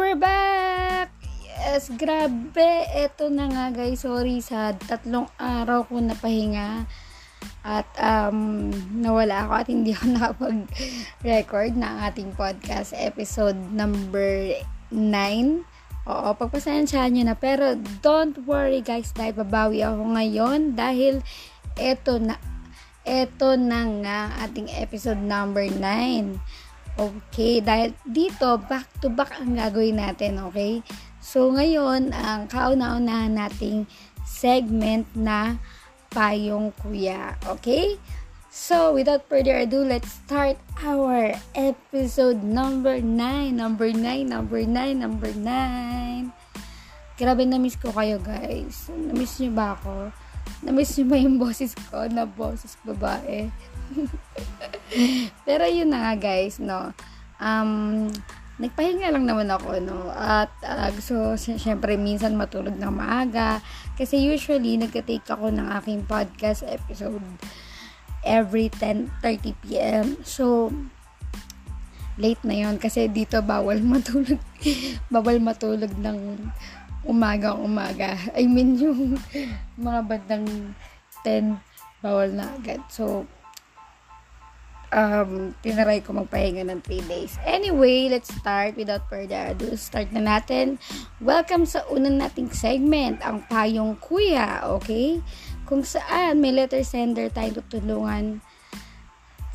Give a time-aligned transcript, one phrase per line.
[0.00, 1.12] we're back!
[1.60, 2.88] Yes, grabe.
[2.96, 4.00] Eto na nga guys.
[4.00, 6.88] Sorry sa tatlong araw ko napahinga.
[7.60, 14.56] At um, nawala ako at hindi ako nakapag-record ng ating podcast episode number
[14.88, 15.68] 9.
[16.08, 17.36] Oo, pagpasensyahan nyo na.
[17.36, 21.20] Pero don't worry guys, dahil babawi ako ngayon dahil
[21.76, 22.40] eto na
[23.04, 26.40] eto na nga ating episode number 9.
[26.98, 30.82] Okay, dahil dito, back to back ang gagawin natin, okay?
[31.20, 33.86] So, ngayon, ang kauna-unahan nating
[34.26, 35.60] segment na
[36.10, 38.00] Payong Kuya, okay?
[38.50, 43.54] So, without further ado, let's start our episode number 9.
[43.54, 46.34] Number 9, number 9, number 9.
[47.14, 48.90] Grabe, na-miss ko kayo, guys.
[48.90, 50.10] Na-miss nyo ba ako?
[50.66, 53.54] Na-miss nyo ba yung boses ko na boses babae?
[55.46, 56.94] Pero yun na nga guys, no.
[57.40, 58.08] Um,
[58.60, 60.12] nagpahinga lang naman ako, no.
[60.12, 63.64] At uh, so, syempre, minsan matulog ng maaga.
[63.96, 67.24] Kasi usually, nagka-take ako ng aking podcast episode
[68.20, 70.06] every 10.30 p.m.
[70.28, 70.68] So,
[72.20, 74.40] late na yon kasi dito bawal matulog.
[75.08, 76.36] bawal matulog ng
[77.08, 78.20] umaga-umaga.
[78.36, 79.16] I mean, yung
[79.80, 80.76] mga bandang
[81.24, 81.56] 10,
[82.04, 82.84] bawal na agad.
[82.92, 83.24] So,
[84.90, 87.38] um, tinaray ko magpahinga ng 3 days.
[87.46, 89.74] Anyway, let's start without further ado.
[89.78, 90.78] Start na natin.
[91.22, 95.22] Welcome sa unang nating segment, ang Payong Kuya, okay?
[95.66, 98.42] Kung saan may letter sender tayong tutulungan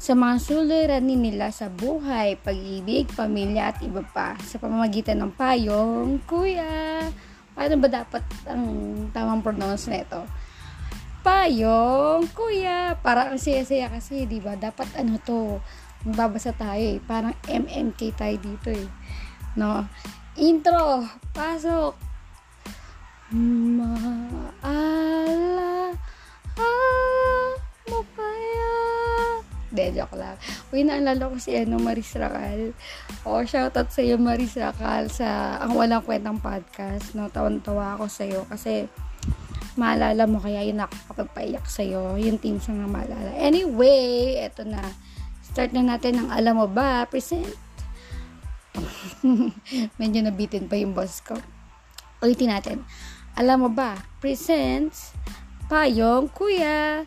[0.06, 6.22] sa mga suliranin nila sa buhay, pag-ibig, pamilya at iba pa sa pamamagitan ng payong
[6.30, 7.10] kuya.
[7.58, 8.64] Paano ba dapat ang
[9.10, 9.90] tamang pronounce
[11.26, 11.34] nito?
[11.34, 12.94] payong, kuya.
[13.02, 14.54] Para ang saya-saya kasi, di ba?
[14.54, 15.58] Dapat ano to,
[16.06, 17.02] magbabasa tayo eh.
[17.02, 18.86] Parang MMK tayo dito eh.
[19.58, 19.90] No?
[20.38, 21.02] Intro,
[21.34, 21.98] pasok.
[23.34, 24.06] Maala
[27.90, 28.74] mo kaya.
[29.74, 30.38] De, joke lang.
[30.70, 32.78] Uy, naalala ko si ano, Maris Racal.
[33.26, 37.18] O, shoutout sa iyo, Maris Racal, sa ang walang kwentang podcast.
[37.18, 38.86] No, tawan-tawa ako sa iyo kasi
[39.76, 43.36] maalala mo kaya yun nakakapagpaiyak sa'yo yung team sa nga maalala.
[43.36, 44.80] Anyway eto na.
[45.44, 47.48] Start na natin ng alam mo ba present.
[50.00, 51.36] Medyo nabitin pa yung boss ko.
[52.24, 52.84] Ulitin natin.
[53.36, 55.12] Alam mo ba presents
[55.68, 57.04] payong kuya.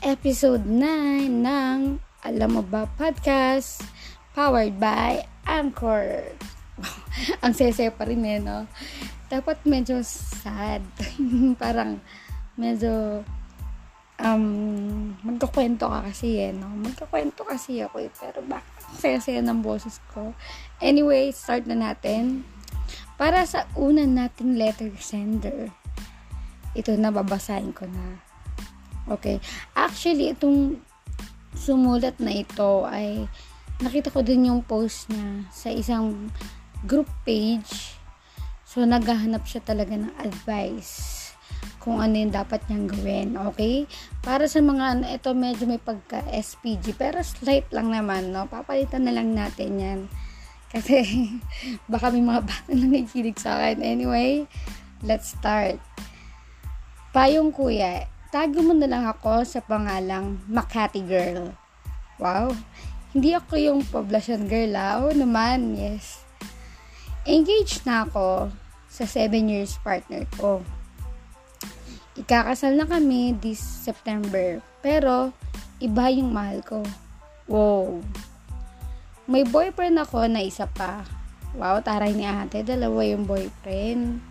[0.00, 1.78] Episode 9 ng
[2.24, 3.84] alam mo ba podcast
[4.32, 6.24] powered by Anchor.
[7.44, 8.68] Ang sese pa rin eh no
[9.26, 10.82] dapat medyo sad.
[11.62, 11.98] Parang
[12.56, 13.22] medyo
[14.20, 16.68] um, magkakwento ka kasi eh, no?
[16.70, 20.32] Magkakwento kasi ako eh, pero bakit saya-saya ng boses ko?
[20.80, 22.46] Anyway, start na natin.
[23.16, 25.72] Para sa una nating letter sender,
[26.76, 28.20] ito na babasahin ko na.
[29.08, 29.40] Okay.
[29.72, 30.76] Actually, itong
[31.56, 33.24] sumulat na ito ay
[33.80, 36.28] nakita ko din yung post niya sa isang
[36.84, 37.95] group page
[38.76, 41.32] So, naghahanap siya talaga ng advice
[41.80, 43.28] kung ano yung dapat niyang gawin.
[43.48, 43.88] Okay?
[44.20, 48.44] Para sa mga, ano, ito medyo may pagka-SPG, pero slight lang naman, no?
[48.44, 50.00] Papalitan na lang natin yan.
[50.76, 51.00] Kasi,
[51.88, 53.80] baka may mga bata na nakikinig sa akin.
[53.80, 54.44] Anyway,
[55.00, 55.80] let's start.
[57.16, 61.48] Payong kuya, tago mo na lang ako sa pangalang Makati Girl.
[62.20, 62.52] Wow.
[63.16, 65.00] Hindi ako yung poblacion girl, ah.
[65.00, 66.20] Oo naman, yes.
[67.24, 68.52] Engaged na ako
[68.96, 70.64] sa 7 years partner ko.
[72.16, 74.64] Ikakasal na kami this September.
[74.80, 75.36] Pero,
[75.84, 76.80] iba yung mahal ko.
[77.44, 78.00] Wow.
[79.28, 81.04] May boyfriend ako na isa pa.
[81.52, 82.64] Wow, taray ni ate.
[82.64, 84.24] Dalawa yung boyfriend.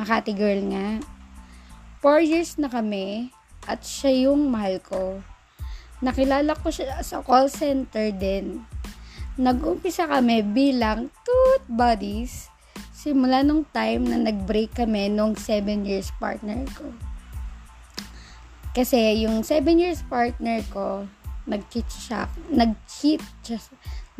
[0.00, 0.96] Makati girl nga.
[2.00, 3.36] 4 years na kami
[3.68, 5.20] at siya yung mahal ko.
[6.00, 8.64] Nakilala ko siya sa call center din.
[9.36, 12.49] Nag-umpisa kami bilang toot buddies
[13.00, 16.92] simula nung time na nag-break kami nung 7 years partner ko.
[18.76, 21.08] Kasi yung 7 years partner ko,
[21.48, 23.58] nag-cheat siya, nag-cheat siya,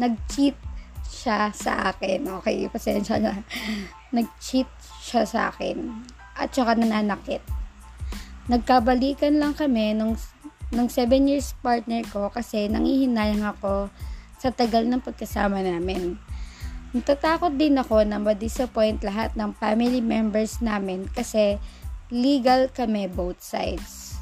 [0.01, 0.57] nag-cheat
[1.05, 2.25] siya sa akin.
[2.41, 3.45] Okay, pasensya na.
[4.17, 4.67] nag-cheat
[5.05, 5.85] siya sa akin.
[6.41, 7.45] At saka nananakit.
[8.49, 10.17] Nagkabalikan lang kami nung
[10.73, 13.93] nung 7 years partner ko kasi nangihinayang ako
[14.41, 16.17] sa tagal ng pagkasama namin.
[16.91, 21.55] Natatakot din ako na ma-disappoint lahat ng family members namin kasi
[22.11, 24.19] legal kami both sides.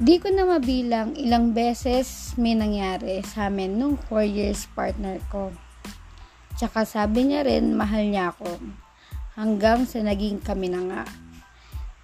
[0.00, 5.52] Di ko na mabilang ilang beses may nangyari sa amin nung 4 years partner ko.
[6.54, 8.56] tsaka sabi niya rin, mahal niya ako.
[9.34, 11.02] Hanggang sa naging kami na nga.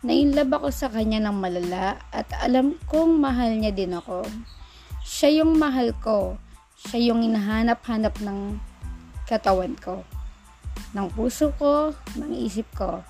[0.02, 4.26] Nainlove ako sa kanya ng malala at alam kong mahal niya din ako.
[5.06, 6.36] Siya yung mahal ko.
[6.80, 8.56] Siya yung hinahanap-hanap ng
[9.28, 10.00] katawan ko.
[10.96, 13.04] Ng puso ko, ng isip ko.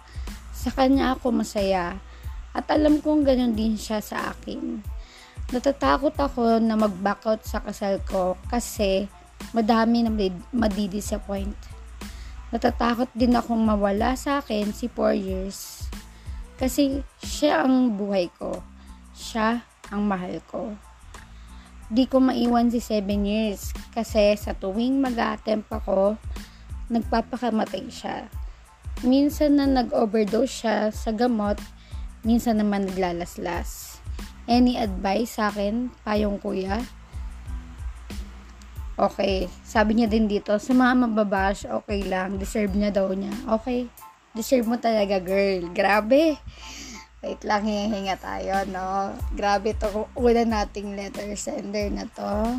[0.50, 1.94] Sa kanya ako masaya.
[2.50, 4.82] At alam kong ganun din siya sa akin.
[5.54, 9.06] Natatakot ako na mag-back out sa kasal ko kasi
[9.54, 10.10] madami na
[10.50, 11.58] madidisappoint.
[12.50, 15.86] Natatakot din akong mawala sa akin si 4 years
[16.58, 18.58] kasi siya ang buhay ko.
[19.14, 19.62] Siya
[19.94, 20.74] ang mahal ko.
[21.90, 26.14] Di ko maiwan si 7 years kasi sa tuwing mag-attempt ako,
[26.86, 28.30] nagpapakamatay siya.
[29.02, 31.58] Minsan na nag-overdose siya sa gamot,
[32.22, 33.98] minsan naman naglalaslas.
[34.46, 36.78] Any advice sa akin, payong kuya?
[39.00, 39.48] Okay.
[39.64, 42.36] Sabi niya din dito, sa mga mababash, okay lang.
[42.36, 43.32] Deserve niya daw niya.
[43.58, 43.88] Okay.
[44.36, 45.72] Deserve mo talaga, girl.
[45.72, 46.36] Grabe.
[47.20, 49.12] Wait lang, hihinga tayo, no?
[49.36, 50.08] Grabe to.
[50.16, 52.56] Una nating letter sender na to.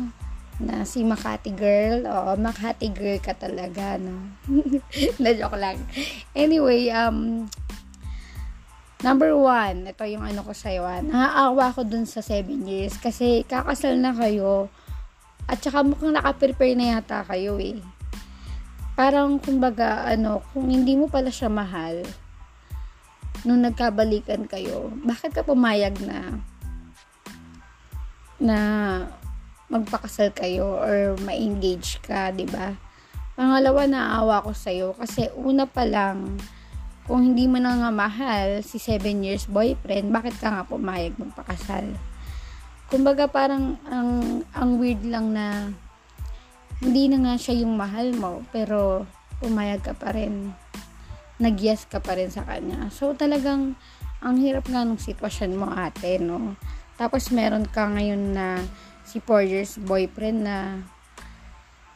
[0.62, 2.06] Na si Makati girl.
[2.06, 4.22] Oo, Makati girl ka talaga, no?
[5.22, 5.82] Na-joke lang.
[6.30, 7.50] Anyway, um,
[9.02, 11.02] number one, ito yung ano ko sa'yo, ah.
[11.02, 12.94] Naaawa ko dun sa 7 years.
[13.02, 14.70] Kasi kakasal na kayo.
[15.50, 17.82] At saka mukhang nakaprepare na yata kayo, eh
[18.92, 22.04] parang kumbaga ano, kung hindi mo pala siya mahal,
[23.42, 26.38] nung nagkabalikan kayo, bakit ka pumayag na
[28.42, 28.58] na
[29.70, 32.74] magpakasal kayo or ma-engage ka, 'di ba?
[33.32, 36.36] Pangalawa, naawa ko sa iyo kasi una pa lang
[37.08, 41.90] kung hindi mo na nga mahal si 7 years boyfriend, bakit ka nga pumayag magpakasal?
[42.86, 45.72] Kumbaga parang ang ang weird lang na
[46.78, 49.08] hindi na nga siya yung mahal mo, pero
[49.42, 50.54] pumayag ka pa rin.
[51.40, 52.92] Nag-yes ka pa rin sa kanya.
[52.92, 53.78] So, talagang,
[54.20, 56.56] ang hirap nga ng sitwasyon mo ate, no?
[57.00, 58.60] Tapos, meron ka ngayon na
[59.02, 60.56] si 4 years boyfriend na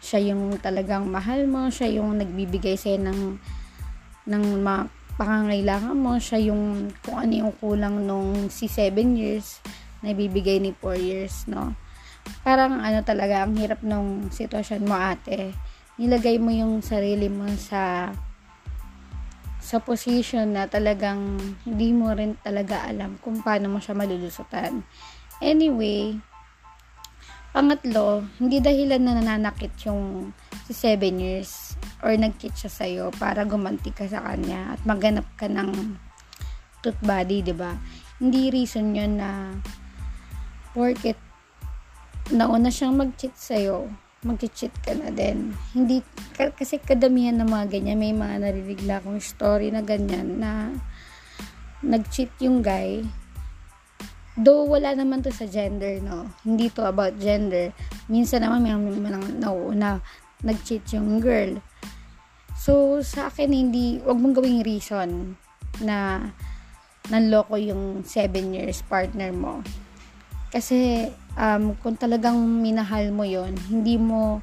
[0.00, 3.21] siya yung talagang mahal mo, siya yung nagbibigay sa'yo ng
[4.27, 4.83] ng mga
[5.17, 9.62] pangangailangan mo, siya yung kung ano yung kulang nung si 7 years
[10.03, 11.73] na ibibigay ni 4 years, no?
[12.43, 15.55] parang ano talaga, ang hirap nung sitwasyon mo ate.
[15.97, 18.12] Nilagay mo yung sarili mo sa
[19.66, 24.86] sa position na talagang hindi mo rin talaga alam kung paano mo siya malulusutan.
[25.42, 26.14] Anyway,
[27.50, 30.30] pangatlo, hindi dahilan na nananakit yung
[30.70, 35.50] si 7 years or nag-cheat siya sa'yo para gumanti ka sa kanya at maganap ka
[35.50, 35.98] ng
[36.86, 37.72] tooth body, ba diba?
[38.22, 39.50] Hindi reason yun na
[40.78, 41.18] porket
[42.30, 43.90] nauna siyang mag-cheat sa'yo,
[44.26, 45.55] mag-cheat ka na din.
[45.70, 46.02] Hindi,
[46.34, 50.75] kasi kadamihan ng mga ganyan, may mga narinig na akong story na ganyan na
[51.87, 53.06] nag-cheat yung guy.
[54.37, 56.28] Though wala naman to sa gender, no?
[56.44, 57.73] Hindi to about gender.
[58.11, 60.02] Minsan naman may mga nauuna
[60.44, 61.62] nag-cheat yung girl.
[62.56, 65.40] So, sa akin, hindi, wag mong gawing reason
[65.80, 66.28] na
[67.09, 69.62] nanloko yung 7 years partner mo.
[70.50, 74.41] Kasi, um, kung talagang minahal mo yon hindi mo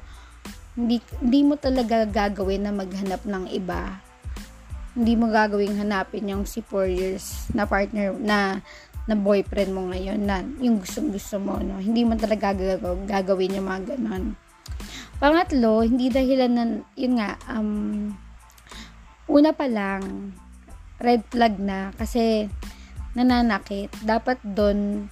[0.74, 4.02] hindi, hindi mo talaga gagawin na maghanap ng iba.
[4.98, 8.58] Hindi mo gagawin hanapin yung si 4 years na partner na
[9.04, 11.78] na boyfriend mo ngayon na yung gustong gusto mo no?
[11.78, 14.34] Hindi mo talaga gagawin, gagawin yung mga ganon
[15.22, 16.64] pangatlo hindi dahilan na
[16.98, 18.10] yun nga um
[19.30, 20.34] una pa lang
[21.00, 22.48] red flag na kasi
[23.14, 23.92] nananakit.
[24.02, 25.06] Dapat doon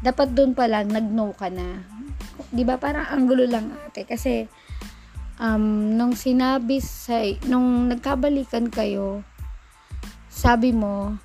[0.00, 1.84] dapat doon pa lang nag-no ka na.
[2.50, 2.80] 'Di ba?
[2.80, 4.48] Parang ang gulo lang ate kasi
[5.40, 9.20] um nung sinabi sa nung nagkabalikan kayo,
[10.28, 11.16] sabi mo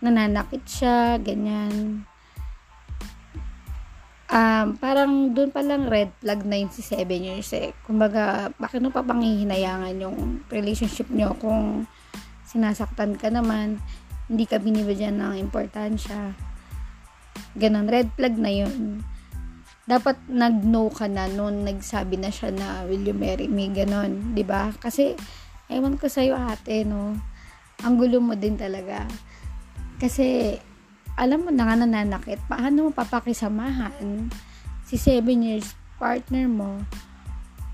[0.00, 2.04] nananakit siya, ganyan.
[4.26, 7.72] Um, parang doon pa lang red flag na yun si 7 years eh.
[7.86, 11.86] Kumbaga, bakit nung papanghihinayangan yung relationship nyo kung
[12.44, 13.80] sinasaktan ka naman,
[14.26, 16.45] hindi ka binibigyan ng importansya
[17.56, 19.00] Ganon, red flag na yun.
[19.88, 24.44] Dapat nag-no ka na noon nagsabi na siya na will you marry me, ganon, 'di
[24.44, 24.74] ba?
[24.76, 25.16] Kasi
[25.72, 27.16] ewan ko sa iyo ate, no.
[27.80, 29.08] Ang gulo mo din talaga.
[29.96, 30.58] Kasi
[31.16, 34.28] alam mo na nga nananakit, paano mo papakisamahan
[34.84, 36.76] si 7 years partner mo?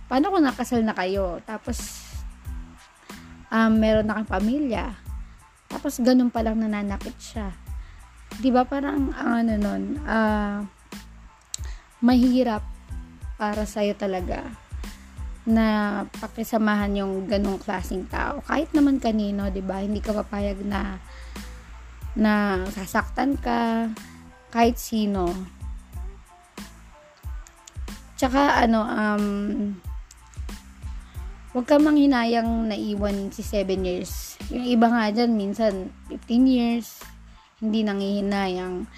[0.07, 1.43] Paano kung nakasal na kayo?
[1.43, 2.07] Tapos
[3.51, 4.95] um, meron na kang pamilya.
[5.67, 7.62] Tapos ganun pa lang nananakit siya.
[8.41, 10.65] 'Di ba parang ang ano nun, uh,
[12.01, 12.65] mahirap
[13.37, 14.47] para sa talaga.
[15.43, 18.39] na pakisamahan yung ganong klaseng tao.
[18.47, 19.83] Kahit naman kanino, 'di ba?
[19.83, 21.03] Hindi ka papayag na
[22.15, 23.91] na sasaktan ka
[24.55, 25.35] kahit sino.
[28.15, 29.27] Tsaka ano um
[31.53, 34.41] Huwag ka manghinayang naiwan si 7 years.
[34.49, 37.05] Yung iba nga dyan, minsan 15 years,
[37.63, 38.91] hindi nangihinayang.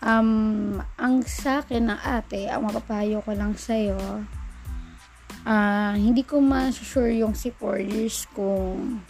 [0.00, 3.98] Um, ang sa akin ng ate, ang mapapayo ko lang sa'yo,
[5.44, 9.04] uh, hindi ko ma-sure yung si 4 years kung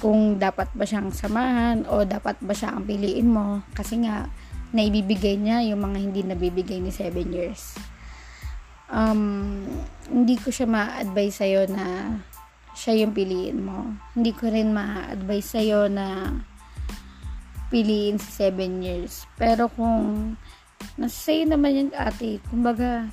[0.00, 4.32] kung dapat ba siyang samahan o dapat ba siya ang piliin mo kasi nga
[4.72, 7.76] naibibigay niya yung mga hindi nabibigay ni 7 years
[8.90, 9.62] um,
[10.10, 12.18] hindi ko siya ma-advise sa'yo na
[12.74, 13.98] siya yung piliin mo.
[14.14, 16.38] Hindi ko rin ma-advise sa'yo na
[17.70, 19.24] piliin si 7 years.
[19.38, 20.34] Pero kung
[20.98, 23.08] nasa naman yan ate, kumbaga,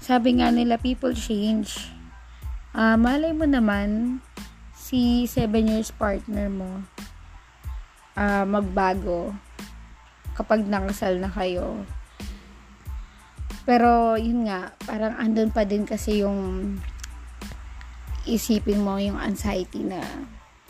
[0.00, 1.92] sabi nga nila, people change.
[2.74, 4.18] Uh, malay mo naman,
[4.74, 6.82] si 7 years partner mo,
[8.18, 9.36] uh, magbago
[10.34, 11.86] kapag nakasal na kayo
[13.64, 16.76] pero, yun nga, parang andun pa din kasi yung
[18.28, 20.04] isipin mo yung anxiety na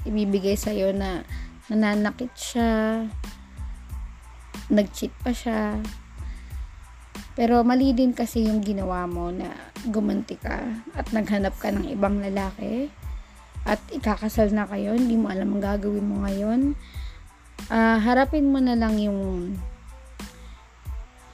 [0.06, 1.26] ibibigay sa'yo na
[1.70, 3.04] nananakit siya,
[4.72, 5.78] nag-cheat pa siya.
[7.34, 9.50] Pero mali din kasi yung ginawa mo na
[9.90, 10.62] gumanti ka
[10.94, 12.88] at naghanap ka ng ibang lalaki
[13.66, 16.78] at ikakasal na kayo, hindi mo alam ang gagawin mo ngayon.
[17.72, 19.56] Uh, harapin mo na lang yung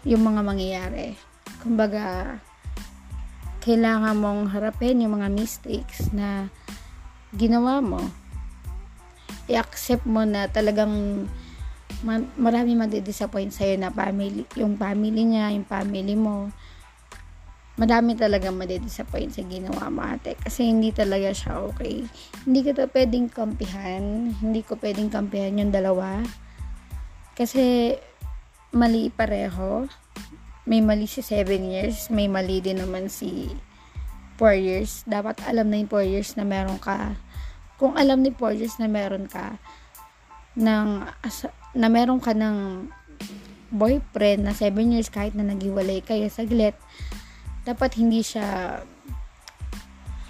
[0.07, 1.19] yung mga mangyayari
[1.61, 2.41] kumbaga,
[3.61, 6.49] kailangan mong harapin yung mga mistakes na
[7.37, 8.01] ginawa mo.
[9.51, 11.27] I-accept mo na talagang
[12.39, 16.55] marami magdi-disappoint sa'yo na family, yung family niya, yung family mo.
[17.81, 20.37] Madami talaga madidisappoint sa ginawa mo ate.
[20.37, 22.05] Kasi hindi talaga siya okay.
[22.45, 24.37] Hindi ko to pwedeng kampihan.
[24.37, 26.21] Hindi ko pwedeng kampihan yung dalawa.
[27.33, 27.97] Kasi
[28.71, 29.89] mali pareho
[30.71, 33.51] may mali si 7 years, may mali din naman si
[34.39, 35.03] 4 years.
[35.09, 37.17] Dapat alam na yung 4 years na meron ka.
[37.81, 39.57] Kung alam ni 4 years na meron ka,
[40.53, 41.09] ng,
[41.73, 42.87] na meron ka ng
[43.73, 46.77] boyfriend na 7 years kahit na naghiwalay kayo saglit,
[47.65, 48.81] dapat hindi siya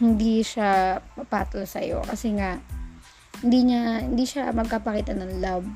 [0.00, 2.57] hindi siya papatol sa iyo kasi nga
[3.45, 5.66] hindi niya hindi siya magkapakita ng love.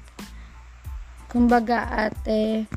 [1.29, 2.71] Kumbaga ate,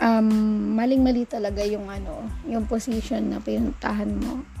[0.00, 0.28] um,
[0.74, 4.53] maling-mali talaga yung ano, yung position na pinuntahan mo.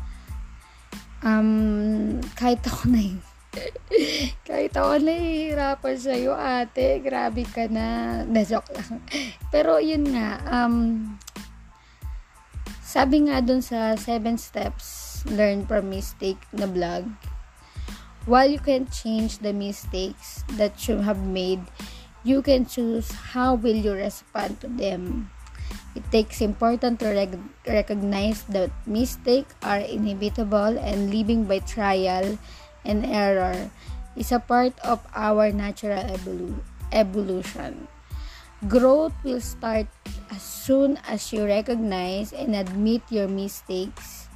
[1.24, 3.20] Um, kahit ako na yun.
[4.48, 8.20] kahit ako nahihirapan sa'yo, ate, grabe ka na.
[8.28, 9.00] Na, joke lang.
[9.48, 10.76] Pero yun nga, um,
[12.84, 17.08] sabi nga dun sa 7 steps, learn from mistake na vlog,
[18.28, 21.64] while you can change the mistakes that you have made,
[22.24, 25.32] you can choose how will you respond to them.
[25.94, 32.38] It takes important to rec- recognize that mistakes are inevitable and living by trial
[32.84, 33.70] and error
[34.18, 36.58] is a part of our natural evolu-
[36.90, 37.86] evolution.
[38.66, 39.86] Growth will start
[40.30, 44.26] as soon as you recognize and admit your mistakes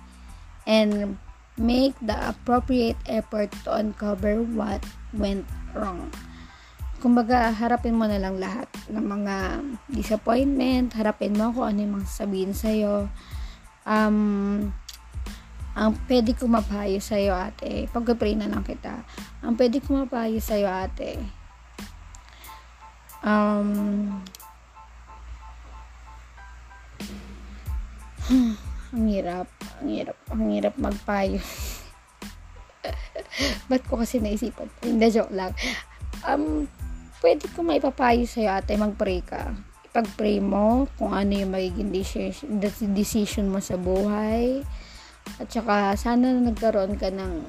[0.66, 1.18] and
[1.56, 6.12] make the appropriate effort to uncover what went wrong
[6.98, 9.36] kumbaga, harapin mo na lang lahat ng mga
[9.90, 13.06] disappointment, harapin mo kung ano yung mga sabihin sa'yo.
[13.88, 14.68] Um,
[15.78, 19.06] ang pwede ko mapayo sa'yo, ate, pag-pray na lang kita,
[19.46, 21.22] ang pwede ko mapayo sa'yo, ate,
[23.22, 24.10] um,
[28.94, 29.46] ang hirap,
[29.78, 31.38] ang hirap, ang hirap magpayo.
[33.70, 34.66] Ba't ko kasi naisipan?
[34.82, 35.54] Hindi, joke lang.
[36.26, 36.66] Um,
[37.22, 39.54] pwede ko maipapayo sa'yo ate, mag-pray ka.
[39.90, 44.62] Ipag-pray mo kung ano yung magiging decision, mo sa buhay.
[45.42, 47.42] At saka, sana nagkaroon ka ng,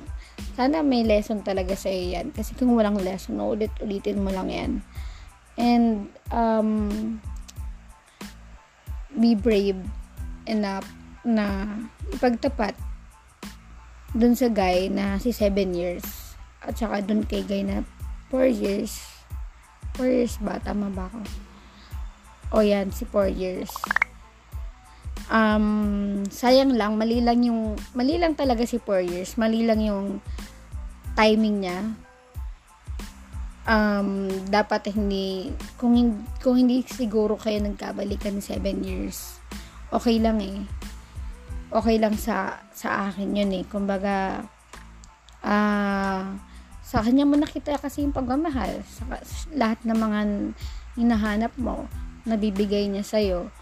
[0.58, 2.34] sana may lesson talaga sa yan.
[2.34, 4.72] Kasi kung walang lesson, ulit-ulitin mo lang yan.
[5.60, 6.70] And, um,
[9.20, 9.78] be brave
[10.48, 10.88] enough
[11.28, 11.78] na
[12.16, 12.74] ipagtapat
[14.16, 16.34] dun sa guy na si 7 years
[16.66, 17.86] at saka dun kay guy na
[18.34, 19.19] 4 years
[19.98, 20.60] 4 years ba?
[20.62, 21.20] Tama ba ako?
[22.54, 23.72] O yan, si 4 years.
[25.30, 29.38] Um, sayang lang, mali lang yung, mali lang talaga si 4 years.
[29.38, 30.22] Mali lang yung
[31.14, 31.80] timing niya.
[33.70, 35.94] Um, dapat hindi, kung,
[36.42, 39.38] kung hindi siguro kayo nagkabalikan ni 7 years,
[39.94, 40.66] okay lang eh.
[41.70, 43.64] okay lang sa sa akin yun eh.
[43.70, 44.42] Kumbaga,
[45.46, 46.49] ah, uh,
[46.90, 48.82] sa kanya mo nakita kasi yung pagmamahal.
[48.90, 49.06] Sa,
[49.54, 50.20] lahat ng mga
[50.98, 51.86] hinahanap mo,
[52.26, 53.54] nabibigay niya sa'yo.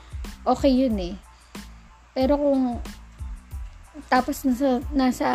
[0.48, 1.20] Okay yun eh.
[2.16, 2.80] Pero kung
[4.08, 5.28] tapos nasa, nasa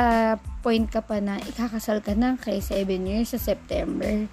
[0.64, 4.24] point ka pa na ikakasal ka na kay 7 years sa September.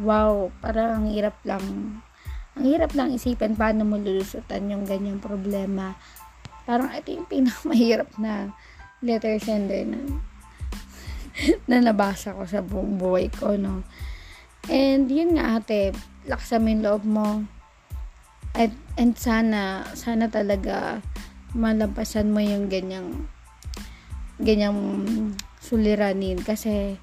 [0.00, 1.60] Wow, parang ang hirap lang.
[2.56, 5.92] Ang hirap lang isipin paano mo lulusutan yung ganyang problema.
[6.64, 8.48] Parang ito yung pinakamahirap na
[9.04, 9.98] letter sender na
[11.70, 13.86] na nabasa ko sa buong buhay ko, no.
[14.68, 15.94] And, yun nga, ate,
[16.28, 17.46] laksa mo yung loob mo.
[18.52, 21.00] At, and sana, sana talaga
[21.56, 23.24] malampasan mo yung ganyang
[24.38, 24.78] ganyang
[25.58, 27.00] suliranin kasi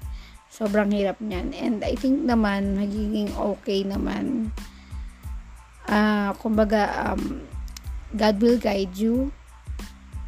[0.48, 1.52] sobrang hirap niyan.
[1.52, 4.54] And I think naman, magiging okay naman.
[5.84, 7.44] Uh, kumbaga, um,
[8.16, 9.30] God will guide you.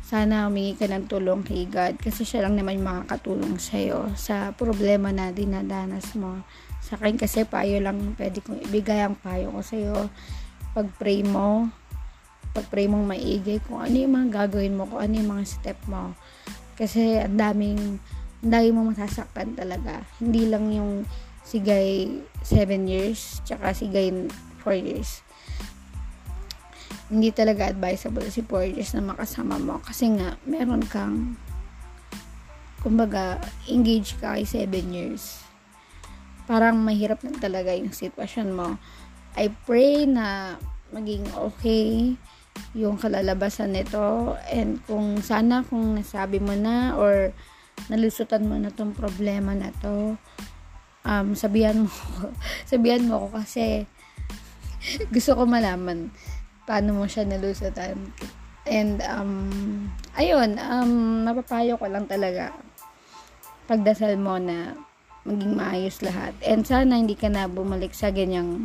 [0.09, 5.12] Sana humingi ka ng tulong kay God kasi siya lang naman makakatulong sa'yo sa problema
[5.12, 6.41] na dinadanas mo.
[6.81, 10.09] Sa akin kasi payo lang pwede kong ibigay ang payo ko sa'yo.
[10.73, 11.69] Pag-pray mo,
[12.57, 16.17] pag-pray mong maigi kung ano yung mga gagawin mo, kung ano yung mga step mo
[16.81, 18.00] kasi ang daming,
[18.41, 20.09] ang daming mo masasaktan talaga.
[20.25, 21.05] Hindi lang yung
[21.45, 22.17] sigay
[22.49, 24.09] 7 years, tsaka sigay
[24.65, 25.21] 4 years.
[27.09, 29.81] Hindi talaga advisable si 4 years na makasama mo.
[29.81, 31.41] Kasi nga, meron kang,
[32.85, 35.41] kumbaga, engage ka kay 7 years.
[36.45, 38.77] Parang mahirap na talaga yung sitwasyon mo.
[39.37, 40.57] I pray na
[40.93, 42.17] maging okay
[42.75, 47.31] yung kalalabasan nito and kung sana kung nasabi mo na or
[47.87, 50.19] nalusutan mo na tong problema na to
[51.07, 51.93] um, sabihan mo
[52.71, 53.87] sabihan mo ko kasi
[55.14, 56.11] gusto ko malaman
[56.68, 57.96] paano mo siya nalusutan
[58.68, 59.88] and um,
[60.20, 62.52] ayun um, mapapayo ko lang talaga
[63.64, 64.76] pagdasal mo na
[65.24, 68.61] maging maayos lahat and sana hindi ka na bumalik sa ganyang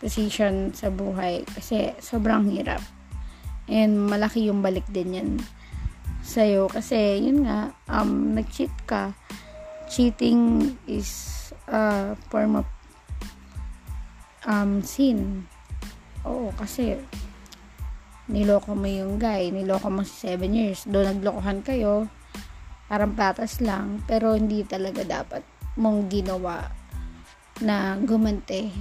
[0.00, 2.80] position sa buhay kasi sobrang hirap.
[3.70, 5.30] And malaki yung balik din yan
[6.24, 9.14] sa'yo kasi yun nga, um, nag-cheat ka.
[9.86, 12.66] Cheating is a form of
[14.48, 15.46] um, sin.
[16.28, 17.00] Oo, kasi
[18.30, 20.86] niloko mo yung guy, niloko mo si 7 years.
[20.86, 22.06] Doon naglokohan kayo,
[22.86, 25.42] parang patas lang, pero hindi talaga dapat
[25.78, 26.70] mong ginawa
[27.60, 28.72] na gumante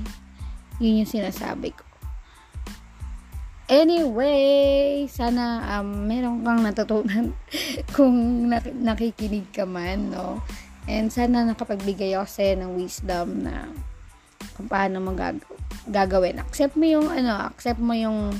[0.79, 1.83] yun yung sinasabi ko.
[3.69, 7.35] Anyway, sana um, meron kang natutunan
[7.95, 10.41] kung nak- nakikinig ka man, no?
[10.89, 13.69] And sana nakapagbigay ako sa'yo ng wisdom na
[14.57, 15.45] kung paano mo gag-
[15.87, 16.41] gagawin.
[16.43, 18.35] Accept mo yung, ano, accept mo yung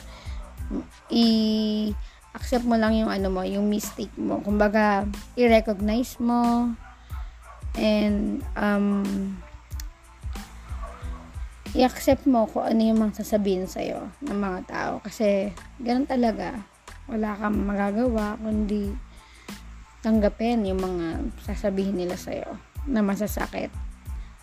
[1.13, 1.95] i-
[2.35, 4.41] accept mo lang yung ano mo, yung mistake mo.
[4.43, 5.07] Kumbaga,
[5.39, 6.73] i-recognize mo
[7.77, 9.05] and um,
[11.73, 14.93] i-accept mo kung ano yung mga sasabihin sa'yo ng mga tao.
[15.05, 16.57] Kasi, ganun talaga.
[17.09, 18.93] Wala kang magagawa kundi
[19.99, 21.05] tanggapin yung mga
[21.43, 22.55] sasabihin nila sa'yo
[22.87, 23.73] na masasakit.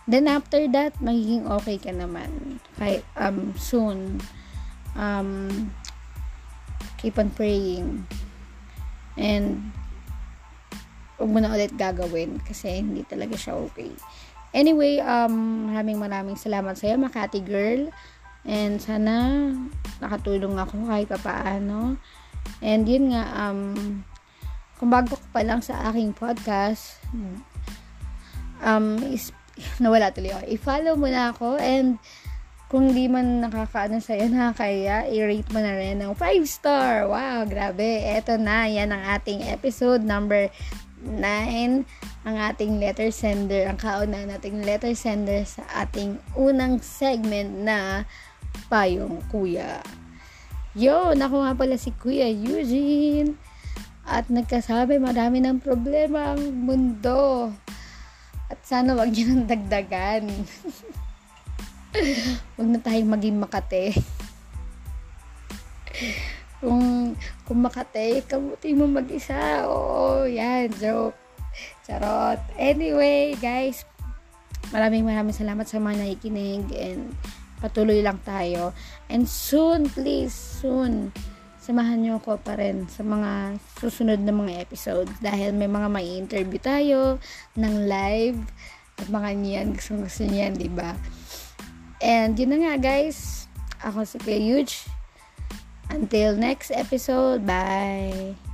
[0.07, 2.63] Then, after that, magiging okay ka naman.
[2.79, 4.23] Kahit, um, soon.
[4.95, 5.69] Um,
[6.97, 8.07] keep on praying.
[9.19, 9.75] And,
[11.17, 13.89] huwag mo na ulit gagawin kasi hindi talaga siya okay.
[14.55, 17.91] Anyway, um, maraming maraming salamat sa iyo, Makati Girl.
[18.47, 19.51] And sana
[19.99, 21.99] nakatulong ako kahit pa paano.
[22.63, 23.61] And yun nga, um,
[24.79, 27.01] kung bago ko pa lang sa aking podcast,
[28.63, 29.35] um, is,
[29.83, 30.45] nawala tuloy ako.
[30.49, 32.01] I-follow mo na ako and
[32.67, 37.07] kung di man nakakaano sa'yo, nakakaya, i-rate mo na rin ng 5 star.
[37.07, 38.03] Wow, grabe.
[38.03, 40.51] Eto na, yan ang ating episode number
[41.05, 41.85] 9
[42.27, 48.03] ang ating letter sender, ang kauna nating letter sender sa ating unang segment na
[48.67, 49.79] Payong Kuya.
[50.75, 53.39] Yo, ako nga pala si Kuya Eugene.
[54.07, 57.51] At nagkasabi, marami ng problema ang mundo.
[58.47, 60.23] At sana wag niyo nang dagdagan.
[62.55, 63.95] wag na tayong maging makate.
[66.63, 69.67] kung, kung makate, kabuti mo mag-isa.
[69.67, 71.17] Oo, yan, joke.
[71.83, 72.39] Charot.
[72.59, 73.83] Anyway, guys,
[74.69, 77.15] maraming maraming salamat sa mga nakikinig and
[77.59, 78.71] patuloy lang tayo.
[79.09, 81.11] And soon, please, soon,
[81.67, 86.07] samahan nyo ako pa rin sa mga susunod na mga episodes dahil may mga may
[86.15, 87.19] interview tayo
[87.59, 88.39] ng live
[88.95, 90.95] at mga niyan, gusto gusto niyan, di ba?
[91.99, 93.51] And yun na nga guys,
[93.83, 94.87] ako si Kuya Huge.
[95.91, 98.46] Until next episode, bye!